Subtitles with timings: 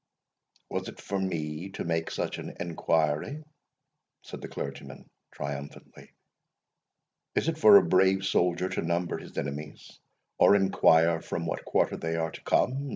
[0.67, 3.43] "Was it for me to make such inquiry?"
[4.23, 6.15] said the clergyman, triumphantly.
[7.35, 9.99] "Is it for a brave soldier to number his enemies,
[10.39, 12.89] or inquire from what quarter they are to come?